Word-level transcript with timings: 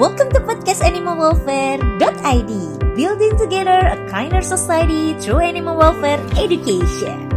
welcome 0.00 0.32
to 0.32 0.40
podcast 0.40 0.80
animalwelfare.id 0.80 2.52
Building 2.96 3.36
together 3.36 3.84
a 3.84 4.00
kinder 4.08 4.40
society 4.40 5.12
through 5.20 5.44
animal 5.44 5.76
welfare 5.76 6.16
education. 6.40 7.28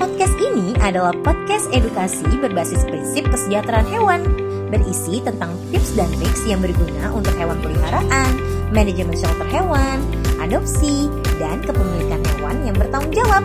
Podcast 0.00 0.32
ini 0.40 0.72
adalah 0.80 1.12
podcast 1.20 1.68
edukasi 1.68 2.24
berbasis 2.40 2.88
prinsip 2.88 3.28
kesejahteraan 3.28 3.84
hewan 3.92 4.24
Berisi 4.72 5.20
tentang 5.20 5.52
tips 5.68 5.92
dan 5.92 6.08
triks 6.16 6.48
yang 6.48 6.64
berguna 6.64 7.12
untuk 7.12 7.36
hewan 7.36 7.60
peliharaan, 7.60 8.32
manajemen 8.72 9.12
shelter 9.12 9.44
hewan, 9.52 10.00
adopsi, 10.40 11.12
dan 11.36 11.60
kepemilikan 11.60 12.24
hewan 12.40 12.56
yang 12.64 12.76
bertanggung 12.80 13.20
jawab 13.20 13.44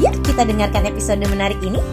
Yuk 0.00 0.16
kita 0.24 0.48
dengarkan 0.48 0.88
episode 0.88 1.20
menarik 1.28 1.60
ini 1.60 1.84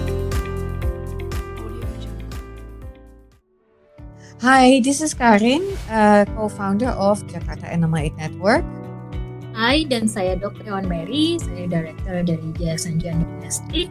Hi, 4.42 4.82
this 4.82 5.06
is 5.06 5.14
Karin, 5.14 5.62
uh, 5.86 6.26
co-founder 6.34 6.98
of 6.98 7.22
Jakarta 7.30 7.62
Animal 7.70 8.10
Aid 8.10 8.18
Network. 8.18 8.66
Hai, 9.54 9.86
dan 9.86 10.10
saya 10.10 10.34
Dr. 10.34 10.66
Ewan 10.66 10.90
Mary, 10.90 11.38
saya 11.38 11.70
Director 11.70 12.26
dari 12.26 12.50
Yayasan 12.58 12.98
Jani 12.98 13.22
Domestik. 13.22 13.86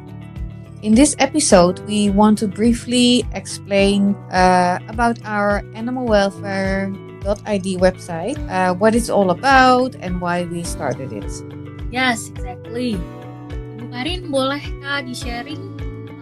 In 0.82 0.98
this 0.98 1.14
episode, 1.22 1.78
we 1.86 2.10
want 2.10 2.34
to 2.42 2.50
briefly 2.50 3.22
explain 3.30 4.18
uh, 4.34 4.82
about 4.90 5.22
our 5.22 5.62
animal 5.78 6.10
welfare.id 6.10 7.66
website, 7.78 8.34
uh, 8.50 8.74
what 8.74 8.98
it's 8.98 9.06
all 9.06 9.30
about, 9.30 9.94
and 10.02 10.18
why 10.18 10.50
we 10.50 10.66
started 10.66 11.14
it. 11.14 11.30
Yes, 11.94 12.26
exactly. 12.34 12.98
Ibu 13.78 13.86
Karin, 13.94 14.34
bolehkah 14.34 15.06
di-sharing 15.06 15.62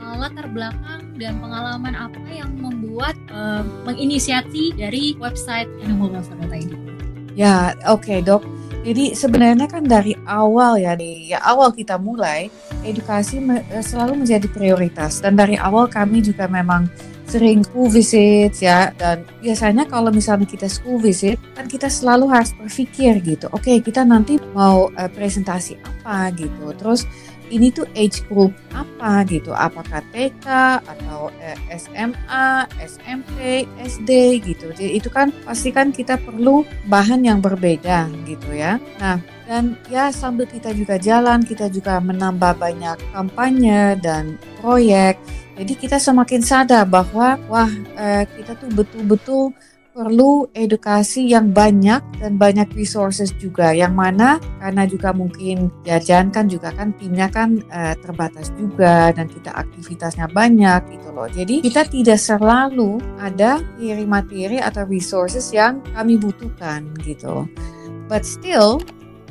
uh, 0.05 0.21
latar 0.21 0.53
belakang 0.53 1.17
dan 1.17 1.41
pengalaman 1.41 1.97
apa 1.97 2.29
yang 2.29 2.53
membuat 2.89 3.21
uh, 3.29 3.61
menginisiasi 3.85 4.73
dari 4.81 5.13
website 5.21 5.69
animalwelfare.id? 5.85 6.73
Ya, 7.37 7.77
oke 7.85 8.09
okay, 8.09 8.19
dok. 8.25 8.41
Jadi 8.89 9.13
sebenarnya 9.13 9.69
kan 9.69 9.85
dari 9.85 10.17
awal 10.25 10.81
ya, 10.81 10.97
di 10.97 11.29
ya 11.29 11.45
awal 11.45 11.77
kita 11.77 12.01
mulai 12.01 12.49
edukasi 12.81 13.45
me, 13.45 13.61
selalu 13.85 14.25
menjadi 14.25 14.49
prioritas 14.49 15.21
dan 15.21 15.37
dari 15.37 15.61
awal 15.61 15.85
kami 15.85 16.25
juga 16.25 16.49
memang 16.49 16.89
sering 17.29 17.61
school 17.61 17.93
visit 17.93 18.57
ya 18.57 18.89
dan 18.97 19.21
biasanya 19.45 19.85
kalau 19.85 20.09
misalnya 20.09 20.49
kita 20.49 20.65
school 20.65 20.97
visit 20.97 21.37
kan 21.53 21.69
kita 21.69 21.85
selalu 21.93 22.25
harus 22.33 22.57
berpikir 22.57 23.21
gitu 23.21 23.53
oke 23.53 23.61
okay, 23.61 23.85
kita 23.85 24.01
nanti 24.01 24.41
mau 24.57 24.89
uh, 24.89 25.11
presentasi 25.13 25.77
apa 25.85 26.33
gitu 26.33 26.73
terus 26.81 27.05
ini 27.49 27.73
tuh 27.73 27.89
age 27.97 28.25
group 28.29 28.53
apa 28.73 29.25
gitu? 29.29 29.53
Apakah 29.53 30.05
TK 30.15 30.47
atau 30.85 31.33
eh, 31.41 31.59
SMA, 31.77 32.69
SMP, 32.85 33.65
SD 33.83 34.11
gitu? 34.45 34.73
Jadi 34.73 34.97
itu 34.97 35.09
kan 35.09 35.33
pasti 35.45 35.73
kan 35.73 35.91
kita 35.91 36.21
perlu 36.21 36.63
bahan 36.89 37.25
yang 37.25 37.41
berbeda 37.41 38.09
gitu 38.29 38.53
ya. 38.53 38.77
Nah 39.01 39.19
dan 39.49 39.81
ya 39.89 40.13
sambil 40.13 40.45
kita 40.45 40.77
juga 40.77 41.01
jalan 41.01 41.41
kita 41.41 41.73
juga 41.73 41.97
menambah 42.05 42.61
banyak 42.61 43.01
kampanye 43.17 43.97
dan 44.05 44.37
proyek 44.61 45.17
jadi 45.57 45.73
kita 45.75 45.97
semakin 45.99 46.45
sadar 46.45 46.85
bahwa 46.85 47.41
wah 47.49 47.73
eh, 47.97 48.29
kita 48.39 48.55
tuh 48.61 48.69
betul-betul 48.71 49.57
perlu 49.99 50.47
edukasi 50.55 51.27
yang 51.27 51.51
banyak 51.51 51.99
dan 52.23 52.39
banyak 52.39 52.71
resources 52.79 53.35
juga. 53.35 53.75
Yang 53.75 53.95
mana 53.99 54.29
karena 54.63 54.87
juga 54.87 55.11
mungkin 55.11 55.75
jajan 55.83 56.31
kan 56.31 56.47
juga 56.47 56.71
kan 56.71 56.95
timnya 56.95 57.27
kan 57.27 57.59
uh, 57.75 57.99
terbatas 57.99 58.55
juga 58.55 59.11
dan 59.11 59.27
kita 59.27 59.51
aktivitasnya 59.51 60.31
banyak 60.31 60.87
gitu 60.95 61.11
loh. 61.11 61.27
Jadi 61.27 61.67
kita 61.67 61.91
tidak 61.91 62.23
selalu 62.23 63.03
ada 63.19 63.59
materi 64.07 64.63
atau 64.63 64.87
resources 64.87 65.51
yang 65.51 65.83
kami 65.91 66.15
butuhkan 66.15 66.95
gitu. 67.03 67.51
But 68.07 68.23
still 68.23 68.79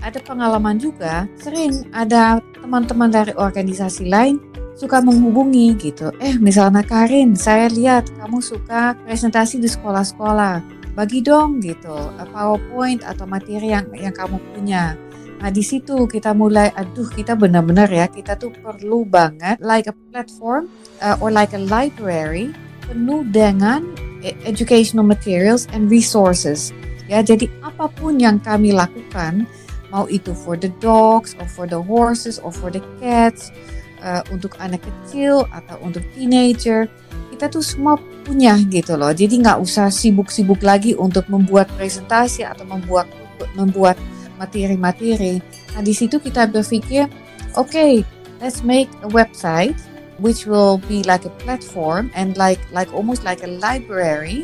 ada 0.03 0.19
pengalaman 0.19 0.83
juga. 0.83 1.31
Sering 1.39 1.87
ada 1.95 2.43
teman-teman 2.59 3.07
dari 3.07 3.31
organisasi 3.39 4.11
lain 4.11 4.43
suka 4.77 5.01
menghubungi 5.01 5.73
gitu. 5.75 6.13
Eh, 6.21 6.37
misalnya 6.37 6.85
Karin, 6.85 7.33
saya 7.33 7.67
lihat 7.73 8.13
kamu 8.21 8.39
suka 8.39 8.93
presentasi 9.03 9.57
di 9.57 9.65
sekolah-sekolah. 9.65 10.61
Bagi 10.93 11.21
dong 11.21 11.61
gitu, 11.61 11.93
PowerPoint 12.33 13.01
atau 13.05 13.25
materi 13.25 13.73
yang 13.73 13.89
yang 13.93 14.13
kamu 14.13 14.37
punya. 14.53 14.97
Nah, 15.37 15.53
di 15.53 15.61
situ 15.61 16.09
kita 16.09 16.33
mulai 16.33 16.73
aduh 16.73 17.05
kita 17.05 17.37
benar-benar 17.37 17.85
ya, 17.89 18.09
kita 18.09 18.33
tuh 18.33 18.49
perlu 18.49 19.05
banget 19.05 19.61
like 19.61 19.85
a 19.85 19.93
platform 20.09 20.65
uh, 21.01 21.13
or 21.21 21.29
like 21.29 21.53
a 21.53 21.61
library 21.61 22.49
penuh 22.89 23.21
dengan 23.29 23.85
e-, 24.25 24.33
educational 24.49 25.05
materials 25.05 25.69
and 25.69 25.93
resources. 25.93 26.73
Ya, 27.05 27.21
jadi 27.21 27.45
apa 27.61 27.85
pun 27.93 28.17
yang 28.17 28.41
kami 28.41 28.73
lakukan, 28.73 29.45
mau 29.93 30.09
itu 30.09 30.33
for 30.33 30.57
the 30.57 30.73
dogs 30.81 31.37
or 31.37 31.45
for 31.45 31.69
the 31.69 31.77
horses 31.77 32.41
or 32.41 32.49
for 32.49 32.73
the 32.73 32.81
cats, 32.97 33.53
uh, 34.01 34.21
untuk 34.29 34.57
anak 34.61 34.81
kecil 34.83 35.45
atau 35.49 35.77
untuk 35.81 36.03
teenager 36.13 36.89
kita 37.37 37.53
tuh 37.53 37.61
semua 37.61 38.01
punya 38.25 38.57
gitu 38.73 38.97
loh. 38.97 39.13
Jadi 39.13 39.45
nggak 39.45 39.61
usah 39.61 39.93
sibuk-sibuk 39.93 40.57
lagi 40.65 40.97
untuk 40.97 41.29
membuat 41.29 41.69
presentasi 41.77 42.41
atau 42.41 42.65
membuat 42.65 43.05
membuat 43.53 43.93
materi-materi. 44.41 45.37
Nah 45.77 45.81
di 45.85 45.93
situ 45.93 46.17
kita 46.17 46.49
berpikir 46.49 47.05
oke 47.53 47.69
okay, 47.69 48.01
let's 48.41 48.65
make 48.65 48.89
a 49.05 49.09
website 49.13 49.77
which 50.17 50.49
will 50.49 50.81
be 50.89 51.05
like 51.05 51.29
a 51.29 51.33
platform 51.45 52.09
and 52.17 52.33
like 52.41 52.57
like 52.73 52.89
almost 52.89 53.21
like 53.21 53.45
a 53.45 53.51
library 53.61 54.41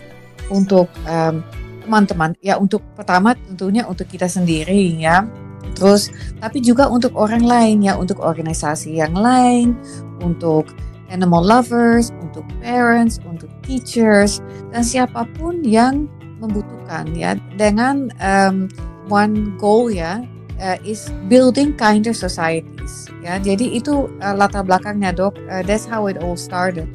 untuk 0.53 0.85
um, 1.09 1.41
teman-teman. 1.81 2.37
Ya 2.45 2.61
untuk 2.61 2.85
pertama 2.93 3.33
tentunya 3.49 3.89
untuk 3.89 4.05
kita 4.05 4.29
sendiri 4.29 5.01
ya 5.01 5.25
Terus 5.73 6.11
tapi 6.43 6.59
juga 6.59 6.91
untuk 6.91 7.15
orang 7.15 7.43
lain 7.43 7.83
ya, 7.83 7.95
untuk 7.95 8.19
organisasi 8.19 8.99
yang 8.99 9.15
lain, 9.15 9.73
untuk 10.21 10.69
animal 11.13 11.45
lovers, 11.45 12.09
untuk 12.19 12.43
parents, 12.59 13.21
untuk 13.23 13.49
teachers 13.63 14.41
dan 14.73 14.81
siapa 14.81 15.29
pun 15.37 15.61
yang 15.61 16.09
membutuhkan 16.41 17.07
ya 17.15 17.39
dengan 17.55 18.11
um, 18.19 18.67
one 19.07 19.55
goal 19.55 19.87
ya 19.87 20.25
uh, 20.59 20.77
is 20.83 21.07
building 21.31 21.71
kinder 21.77 22.11
societies 22.11 23.07
ya. 23.23 23.39
Jadi 23.39 23.79
itu 23.79 24.11
uh, 24.19 24.35
latar 24.35 24.65
belakangnya 24.65 25.15
dok. 25.15 25.37
Uh, 25.47 25.63
that's 25.63 25.87
how 25.87 26.09
it 26.09 26.19
all 26.19 26.35
started. 26.35 26.89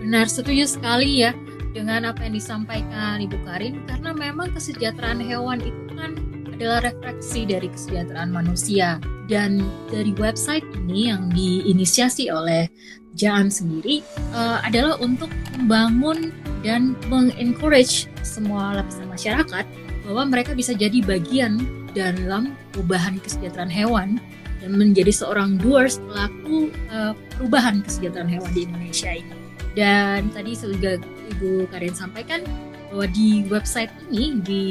Benar 0.00 0.30
setuju 0.30 0.70
sekali 0.70 1.26
ya 1.26 1.34
dengan 1.74 2.08
apa 2.08 2.24
yang 2.24 2.38
disampaikan 2.38 3.20
Ibu 3.20 3.36
Karin 3.44 3.84
karena 3.84 4.16
memang 4.16 4.54
kesejahteraan 4.56 5.20
hewan 5.20 5.60
itu 5.60 5.84
kan 5.92 6.16
adalah 6.56 6.80
refleksi 6.88 7.44
dari 7.44 7.68
kesejahteraan 7.68 8.32
manusia. 8.32 8.96
Dan 9.28 9.60
dari 9.92 10.16
website 10.16 10.64
ini 10.86 11.12
yang 11.12 11.28
diinisiasi 11.30 12.32
oleh 12.32 12.72
Jaan 13.16 13.48
sendiri 13.48 14.04
uh, 14.36 14.60
adalah 14.60 15.00
untuk 15.00 15.32
membangun 15.56 16.36
dan 16.60 16.92
mengencourage 17.08 18.12
semua 18.20 18.76
lapisan 18.76 19.08
masyarakat 19.08 19.64
bahwa 20.04 20.22
mereka 20.28 20.52
bisa 20.52 20.76
jadi 20.76 21.00
bagian 21.00 21.64
dalam 21.96 22.52
perubahan 22.76 23.16
kesejahteraan 23.16 23.72
hewan 23.72 24.20
dan 24.60 24.76
menjadi 24.76 25.08
seorang 25.08 25.56
doers 25.56 25.96
pelaku 26.04 26.68
uh, 26.92 27.16
perubahan 27.40 27.80
kesejahteraan 27.88 28.28
hewan 28.28 28.52
di 28.52 28.68
Indonesia 28.68 29.10
ini. 29.16 29.34
Dan 29.76 30.32
tadi 30.32 30.52
juga 30.56 31.00
Ibu 31.36 31.68
Karin 31.72 31.96
sampaikan 31.96 32.44
bahwa 32.90 33.06
di 33.10 33.44
website 33.50 33.92
ini 34.10 34.38
di 34.42 34.64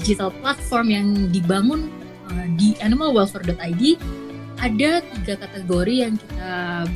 digital 0.00 0.30
platform 0.42 0.86
yang 0.92 1.06
dibangun 1.32 1.88
uh, 2.30 2.46
di 2.56 2.76
animalwelfare.id 2.80 3.82
ada 4.56 5.04
tiga 5.04 5.34
kategori 5.36 5.94
yang 6.08 6.14
kita 6.16 6.54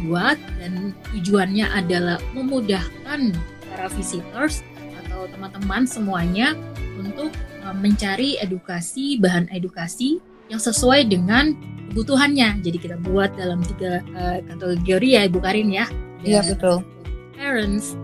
buat 0.08 0.38
dan 0.56 0.96
tujuannya 1.12 1.66
adalah 1.68 2.16
memudahkan 2.32 3.36
para 3.68 3.86
visitors 3.92 4.64
atau 5.04 5.28
teman-teman 5.28 5.84
semuanya 5.84 6.56
untuk 6.96 7.28
uh, 7.64 7.76
mencari 7.76 8.40
edukasi 8.40 9.20
bahan 9.20 9.48
edukasi 9.52 10.20
yang 10.48 10.58
sesuai 10.58 11.06
dengan 11.06 11.54
kebutuhannya. 11.92 12.62
Jadi 12.64 12.78
kita 12.80 12.96
buat 13.02 13.34
dalam 13.36 13.60
tiga 13.76 14.00
uh, 14.16 14.38
kategori 14.46 15.08
ya 15.20 15.22
Ibu 15.28 15.38
Karin 15.42 15.68
ya. 15.70 15.86
Iya 16.24 16.44
betul. 16.44 16.84
Parents, 17.36 17.96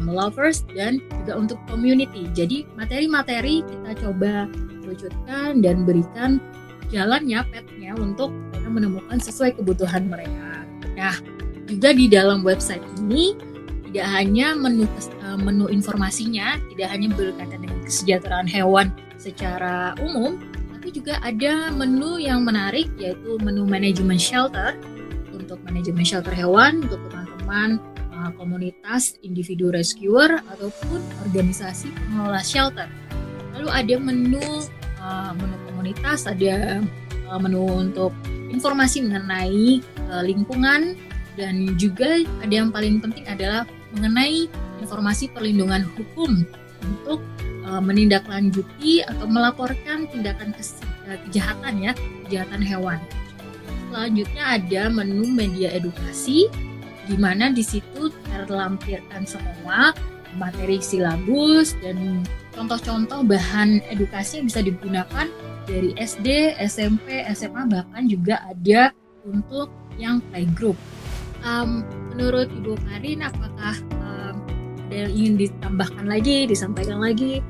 animal 0.00 0.32
lovers 0.32 0.64
dan 0.72 1.04
juga 1.20 1.36
untuk 1.36 1.58
community. 1.68 2.24
Jadi 2.32 2.64
materi-materi 2.72 3.60
kita 3.60 4.08
coba 4.08 4.48
wujudkan 4.88 5.60
dan 5.60 5.84
berikan 5.84 6.40
jalannya 6.88 7.44
petnya 7.52 7.92
untuk 8.00 8.32
mereka 8.32 8.68
menemukan 8.72 9.18
sesuai 9.20 9.60
kebutuhan 9.60 10.08
mereka. 10.08 10.64
Nah, 10.96 11.14
juga 11.68 11.92
di 11.94 12.08
dalam 12.10 12.42
website 12.42 12.82
ini 12.98 13.36
tidak 13.92 14.08
hanya 14.10 14.56
menu 14.56 14.88
eh, 14.88 15.38
menu 15.38 15.68
informasinya, 15.68 16.58
tidak 16.74 16.88
hanya 16.90 17.12
berkaitan 17.14 17.60
dengan 17.62 17.78
kesejahteraan 17.84 18.48
hewan 18.50 18.90
secara 19.20 19.94
umum, 20.02 20.40
tapi 20.74 20.96
juga 20.96 21.20
ada 21.20 21.68
menu 21.70 22.16
yang 22.16 22.42
menarik 22.42 22.88
yaitu 22.96 23.36
menu 23.44 23.68
manajemen 23.68 24.16
shelter 24.16 24.74
untuk 25.34 25.60
manajemen 25.66 26.06
shelter 26.06 26.32
hewan 26.32 26.82
untuk 26.86 27.02
teman-teman 27.10 27.82
komunitas 28.36 29.16
individu 29.24 29.72
rescuer 29.72 30.40
ataupun 30.52 31.00
organisasi 31.24 31.88
pengelola 31.94 32.42
shelter. 32.44 32.88
Lalu 33.56 33.68
ada 33.72 33.94
menu 33.96 34.44
uh, 35.00 35.32
menu 35.36 35.56
komunitas, 35.68 36.28
ada 36.28 36.84
uh, 37.28 37.40
menu 37.40 37.64
untuk 37.64 38.12
informasi 38.50 39.06
mengenai 39.06 39.80
uh, 40.12 40.22
lingkungan 40.26 40.98
dan 41.38 41.78
juga 41.80 42.20
ada 42.44 42.52
yang 42.52 42.68
paling 42.68 43.00
penting 43.00 43.24
adalah 43.24 43.64
mengenai 43.96 44.50
informasi 44.82 45.30
perlindungan 45.32 45.86
hukum 45.96 46.44
untuk 46.84 47.20
uh, 47.64 47.80
menindaklanjuti 47.80 49.06
atau 49.06 49.26
melaporkan 49.28 50.10
tindakan 50.10 50.52
kejahatan 51.26 51.74
ya, 51.80 51.92
kejahatan 52.26 52.62
hewan. 52.62 53.00
Selanjutnya 53.90 54.44
ada 54.46 54.82
menu 54.86 55.26
media 55.26 55.74
edukasi 55.74 56.46
di 57.08 57.16
mana 57.16 57.52
di 57.52 57.64
situ 57.64 58.12
terlampirkan 58.28 59.24
semua 59.24 59.94
materi 60.38 60.78
silabus 60.78 61.74
dan 61.80 62.22
contoh-contoh 62.54 63.26
bahan 63.26 63.82
edukasi 63.90 64.42
yang 64.42 64.46
bisa 64.46 64.60
digunakan 64.62 65.26
dari 65.66 65.94
SD, 65.98 66.58
SMP, 66.58 67.22
SMA 67.34 67.66
bahkan 67.70 68.06
juga 68.10 68.42
ada 68.46 68.90
untuk 69.26 69.70
yang 69.98 70.18
playgroup. 70.30 70.76
Um, 71.40 71.86
menurut 72.12 72.52
Ibu 72.52 72.76
Karin, 72.84 73.24
apakah 73.24 73.76
um, 74.04 74.34
ada 74.88 75.08
yang 75.08 75.12
ingin 75.14 75.34
ditambahkan 75.46 76.04
lagi, 76.04 76.44
disampaikan 76.44 77.00
lagi? 77.00 77.40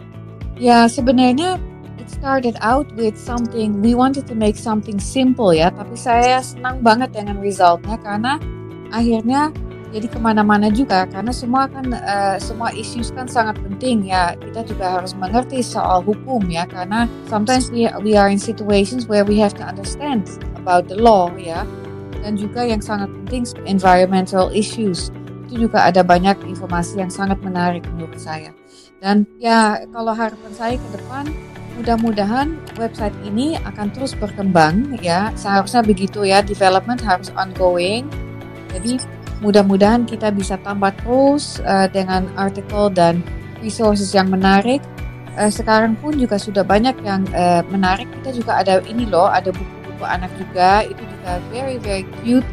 Ya 0.60 0.86
sebenarnya 0.86 1.56
it 1.96 2.08
started 2.12 2.54
out 2.60 2.86
with 2.94 3.16
something 3.16 3.80
we 3.80 3.96
wanted 3.96 4.28
to 4.28 4.36
make 4.36 4.54
something 4.60 5.00
simple 5.00 5.50
ya, 5.56 5.72
tapi 5.72 5.96
saya 5.96 6.44
senang 6.44 6.84
banget 6.84 7.16
dengan 7.16 7.40
resultnya 7.40 7.96
karena 8.04 8.36
akhirnya 8.90 9.54
jadi 9.90 10.06
ke 10.06 10.18
mana-mana 10.22 10.70
juga 10.70 11.02
karena 11.10 11.34
semua 11.34 11.66
kan 11.66 11.90
uh, 11.90 12.38
semua 12.38 12.70
issues 12.70 13.10
kan 13.10 13.26
sangat 13.26 13.58
penting 13.58 14.06
ya. 14.06 14.38
Kita 14.38 14.62
juga 14.62 14.98
harus 14.98 15.18
mengerti 15.18 15.66
soal 15.66 16.06
hukum 16.06 16.46
ya 16.46 16.62
karena 16.70 17.10
sometimes 17.26 17.74
we 17.74 17.90
we 18.06 18.14
are 18.14 18.30
in 18.30 18.38
situations 18.38 19.10
where 19.10 19.26
we 19.26 19.34
have 19.42 19.54
to 19.58 19.66
understand 19.66 20.30
about 20.54 20.86
the 20.86 20.94
law 20.94 21.26
ya. 21.34 21.66
Dan 22.22 22.38
juga 22.38 22.62
yang 22.62 22.78
sangat 22.78 23.10
penting 23.24 23.42
environmental 23.66 24.46
issues. 24.54 25.10
Itu 25.50 25.66
juga 25.66 25.90
ada 25.90 26.06
banyak 26.06 26.46
informasi 26.46 27.02
yang 27.02 27.10
sangat 27.10 27.42
menarik 27.42 27.82
menurut 27.90 28.22
saya. 28.22 28.54
Dan 29.02 29.26
ya 29.42 29.82
kalau 29.90 30.14
harapan 30.14 30.52
saya 30.54 30.78
ke 30.78 30.88
depan 30.94 31.26
mudah-mudahan 31.74 32.60
website 32.78 33.16
ini 33.26 33.58
akan 33.66 33.90
terus 33.90 34.14
berkembang 34.14 34.94
ya. 35.02 35.34
Seharusnya 35.34 35.82
begitu 35.82 36.22
ya 36.22 36.46
development 36.46 37.02
harus 37.02 37.34
ongoing 37.34 38.06
jadi 38.74 39.02
mudah-mudahan 39.40 40.04
kita 40.04 40.28
bisa 40.30 40.60
tambah 40.60 40.92
terus 41.00 41.58
uh, 41.64 41.88
dengan 41.88 42.28
artikel 42.36 42.92
dan 42.92 43.24
resources 43.64 44.12
yang 44.12 44.28
menarik. 44.28 44.84
Uh, 45.34 45.48
sekarang 45.48 45.96
pun 45.96 46.16
juga 46.16 46.36
sudah 46.36 46.60
banyak 46.60 46.94
yang 47.02 47.24
uh, 47.32 47.64
menarik. 47.72 48.06
Kita 48.20 48.36
juga 48.36 48.60
ada 48.60 48.84
ini 48.84 49.08
loh, 49.08 49.26
ada 49.26 49.48
buku-buku 49.50 50.04
anak 50.04 50.30
juga. 50.36 50.84
Itu 50.84 51.00
juga 51.00 51.40
very 51.48 51.80
very 51.80 52.04
cute 52.20 52.46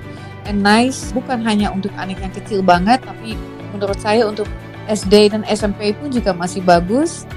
and 0.48 0.64
nice. 0.64 1.12
Bukan 1.12 1.44
hanya 1.44 1.70
untuk 1.70 1.92
anak 2.00 2.18
yang 2.24 2.34
kecil 2.34 2.64
banget, 2.64 3.04
tapi 3.04 3.36
menurut 3.76 4.00
saya 4.00 4.24
untuk 4.24 4.48
SD 4.88 5.36
dan 5.36 5.44
SMP 5.44 5.92
pun 5.92 6.08
juga 6.08 6.32
masih 6.32 6.64
bagus. 6.64 7.28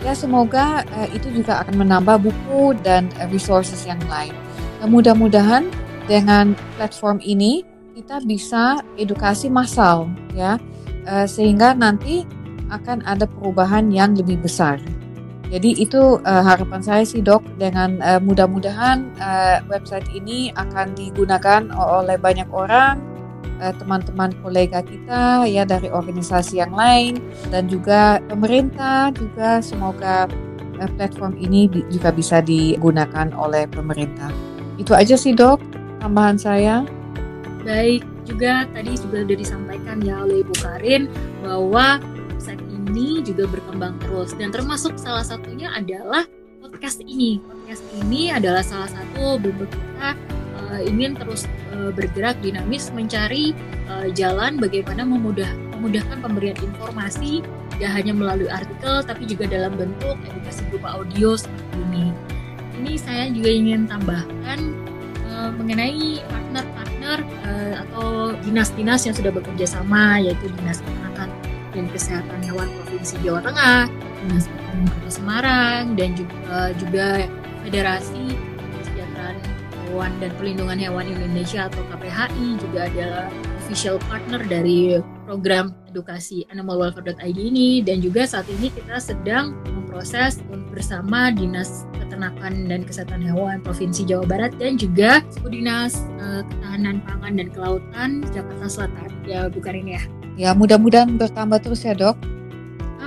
Ya 0.00 0.16
semoga 0.16 0.84
uh, 0.96 1.08
itu 1.12 1.28
juga 1.32 1.60
akan 1.64 1.84
menambah 1.84 2.20
buku 2.24 2.76
dan 2.84 3.08
uh, 3.20 3.28
resources 3.32 3.84
yang 3.88 4.00
lain. 4.08 4.32
Nah, 4.80 4.88
mudah-mudahan 4.88 5.68
dengan 6.08 6.56
platform 6.76 7.20
ini 7.20 7.68
kita 7.94 8.22
bisa 8.22 8.80
edukasi 8.94 9.50
massal 9.50 10.06
ya 10.34 10.56
uh, 11.10 11.26
sehingga 11.26 11.74
nanti 11.74 12.22
akan 12.70 13.02
ada 13.02 13.26
perubahan 13.26 13.90
yang 13.90 14.14
lebih 14.14 14.38
besar. 14.38 14.78
Jadi 15.50 15.82
itu 15.82 16.22
uh, 16.22 16.42
harapan 16.46 16.78
saya 16.78 17.02
sih 17.02 17.18
dok 17.18 17.42
dengan 17.58 17.98
uh, 18.06 18.22
mudah-mudahan 18.22 19.10
uh, 19.18 19.58
website 19.66 20.06
ini 20.14 20.54
akan 20.54 20.94
digunakan 20.94 21.66
oleh 21.74 22.14
banyak 22.14 22.46
orang 22.50 23.02
teman-teman 23.60 24.32
kolega 24.40 24.80
kita 24.80 25.44
ya 25.44 25.68
dari 25.68 25.92
organisasi 25.92 26.64
yang 26.64 26.72
lain 26.72 27.20
dan 27.52 27.68
juga 27.68 28.16
pemerintah 28.32 29.12
juga 29.12 29.60
semoga 29.60 30.24
platform 30.96 31.36
ini 31.36 31.68
juga 31.92 32.08
bisa 32.08 32.40
digunakan 32.40 33.28
oleh 33.36 33.68
pemerintah. 33.68 34.32
Itu 34.80 34.96
aja 34.96 35.12
sih 35.12 35.36
dok 35.36 35.60
tambahan 36.00 36.40
saya. 36.40 36.88
Baik, 37.60 38.02
juga 38.24 38.64
tadi 38.72 38.96
juga 38.96 39.20
sudah 39.20 39.36
disampaikan 39.36 40.00
ya 40.00 40.24
oleh 40.24 40.40
Ibu 40.40 40.54
Karin 40.64 41.12
bahwa 41.44 42.00
website 42.32 42.64
ini 42.72 43.20
juga 43.20 43.44
berkembang 43.44 44.00
terus 44.00 44.32
dan 44.32 44.48
termasuk 44.48 44.96
salah 44.96 45.20
satunya 45.20 45.68
adalah 45.76 46.24
podcast 46.64 47.04
ini. 47.04 47.36
Podcast 47.44 47.84
ini 48.00 48.32
adalah 48.32 48.64
salah 48.64 48.88
satu 48.88 49.36
bentuk 49.36 49.68
kita 49.68 50.16
uh, 50.56 50.80
ingin 50.80 51.12
terus 51.20 51.44
uh, 51.76 51.92
bergerak 51.92 52.40
dinamis 52.40 52.88
mencari 52.96 53.52
uh, 53.92 54.08
jalan 54.16 54.56
bagaimana 54.56 55.04
memudah 55.04 55.52
memudahkan 55.76 56.20
pemberian 56.24 56.56
informasi 56.60 57.44
tidak 57.76 57.90
hanya 57.96 58.12
melalui 58.12 58.48
artikel 58.48 59.04
tapi 59.04 59.24
juga 59.24 59.48
dalam 59.48 59.76
bentuk 59.76 60.16
edukasi 60.24 60.64
berupa 60.72 60.96
audio 60.96 61.36
seperti 61.36 61.76
ini. 61.92 62.06
Ini 62.80 62.92
saya 62.96 63.28
juga 63.28 63.50
ingin 63.52 63.84
tambahkan 63.84 64.58
uh, 65.28 65.52
mengenai 65.60 66.24
partner-partner 66.24 66.79
partner 67.10 67.26
uh, 67.46 67.74
atau 67.86 68.06
dinas-dinas 68.46 69.02
yang 69.06 69.14
sudah 69.18 69.32
bekerja 69.34 69.66
sama 69.66 70.22
yaitu 70.22 70.46
Dinas 70.60 70.78
Peternakan 70.82 71.30
dan 71.70 71.84
Kesehatan 71.90 72.38
Hewan 72.42 72.68
Provinsi 72.82 73.14
Jawa 73.22 73.40
Tengah, 73.42 73.86
Dinas 74.26 74.46
Pertanian 74.46 74.88
Kota 74.90 75.10
Semarang 75.10 75.82
dan 75.98 76.10
juga 76.14 76.70
juga 76.78 77.06
Federasi 77.66 78.24
Kesejahteraan 78.78 79.36
Hewan 79.90 80.12
dan 80.22 80.30
Perlindungan 80.38 80.78
Hewan 80.78 81.06
Indonesia 81.10 81.66
atau 81.66 81.82
KPHI 81.90 82.48
juga 82.62 82.80
adalah 82.86 83.26
official 83.66 83.98
partner 84.06 84.42
dari 84.46 84.98
program 85.26 85.74
edukasi 85.90 86.46
animalwelfare.id 86.50 87.38
ini. 87.38 87.82
Dan 87.82 88.02
juga 88.02 88.26
saat 88.26 88.46
ini 88.50 88.70
kita 88.70 88.98
sedang 88.98 89.54
memproses 89.66 90.42
bersama 90.70 91.34
Dinas 91.34 91.89
Peternakan 92.10 92.66
dan 92.66 92.82
Kesehatan 92.82 93.22
Hewan 93.22 93.62
Provinsi 93.62 94.02
Jawa 94.02 94.26
Barat 94.26 94.50
dan 94.58 94.74
juga 94.74 95.22
Dinas 95.46 96.02
uh, 96.18 96.42
Ketahanan 96.42 96.98
Pangan 97.06 97.38
dan 97.38 97.48
Kelautan 97.54 98.10
Jakarta 98.34 98.66
Selatan. 98.66 99.08
Ya, 99.22 99.46
bukan 99.46 99.78
ini 99.78 99.94
ya. 99.94 100.02
Ya, 100.34 100.50
mudah-mudahan 100.50 101.14
bertambah 101.14 101.62
terus 101.62 101.86
ya, 101.86 101.94
Dok. 101.94 102.18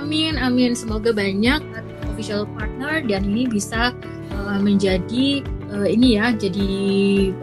Amin, 0.00 0.40
amin. 0.40 0.72
Semoga 0.72 1.12
banyak 1.12 1.60
official 2.08 2.48
partner 2.56 3.04
dan 3.04 3.28
ini 3.28 3.44
bisa 3.44 3.92
uh, 4.32 4.56
menjadi 4.56 5.44
uh, 5.68 5.84
ini 5.84 6.16
ya, 6.16 6.32
jadi 6.32 6.72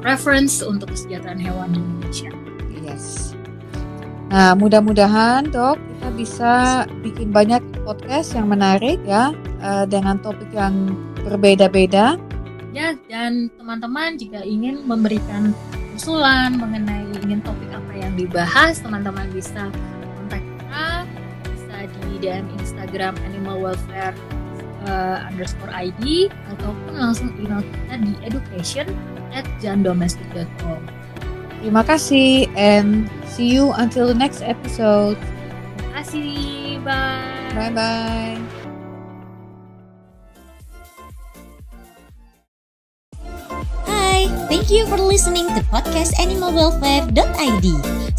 reference 0.01 0.65
untuk 0.65 0.89
kesejahteraan 0.89 1.37
hewan 1.37 1.77
di 1.77 1.77
Indonesia. 1.77 2.31
Yes. 2.81 3.37
Nah, 4.33 4.57
mudah-mudahan, 4.57 5.53
Dok, 5.53 5.77
kita 5.77 6.09
bisa 6.17 6.53
bikin 7.05 7.29
banyak 7.29 7.61
podcast 7.85 8.33
yang 8.33 8.49
menarik 8.49 8.97
ya 9.05 9.35
uh, 9.61 9.85
dengan 9.85 10.17
topik 10.23 10.49
yang 10.55 10.97
berbeda-beda. 11.23 12.17
Ya, 12.71 12.95
dan 13.11 13.51
teman-teman 13.59 14.15
jika 14.15 14.41
ingin 14.47 14.87
memberikan 14.87 15.51
usulan 15.91 16.55
mengenai 16.55 17.03
ingin 17.19 17.43
topik 17.43 17.67
apa 17.75 17.93
yang 17.99 18.13
dibahas, 18.15 18.79
teman-teman 18.79 19.27
bisa 19.35 19.67
kontak 20.17 20.39
kita, 20.39 20.87
bisa 21.51 21.75
di 21.85 22.23
DM 22.23 22.47
Instagram 22.57 23.13
Animal 23.27 23.59
Welfare 23.59 24.15
uh, 24.87 25.27
underscore 25.27 25.71
ID 25.75 26.31
ataupun 26.57 26.93
langsung 26.95 27.29
email 27.37 27.61
kita 27.61 27.93
di 28.01 28.13
education 28.25 28.87
at 29.35 29.45
jandomestic.com. 29.59 30.79
Terima 31.61 31.85
kasih 31.85 32.49
and 32.57 33.05
see 33.29 33.53
you 33.53 33.69
until 33.77 34.09
the 34.09 34.17
next 34.17 34.41
episode. 34.41 35.19
Terima 35.77 35.91
kasih, 36.01 36.31
bye. 36.81 37.69
Bye 37.69 38.41
Thank 44.51 44.67
you 44.67 44.83
for 44.83 44.99
listening 44.99 45.47
to 45.55 45.63
podcast 45.71 46.11
animalwelfare.id. 46.19 47.67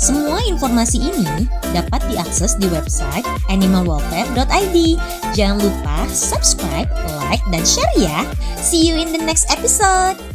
Semua 0.01 0.41
informasi 0.49 1.13
ini 1.13 1.45
dapat 1.77 2.01
diakses 2.09 2.57
di 2.57 2.73
website 2.73 3.29
animalwelfare.id. 3.53 4.97
Jangan 5.37 5.61
lupa 5.61 6.09
subscribe, 6.09 6.89
like, 7.29 7.45
dan 7.53 7.61
share 7.69 7.93
ya. 8.01 8.25
See 8.57 8.89
you 8.89 8.97
in 8.97 9.13
the 9.13 9.21
next 9.21 9.53
episode. 9.53 10.32